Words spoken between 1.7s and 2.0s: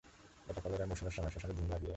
লাগিয়াই আছে।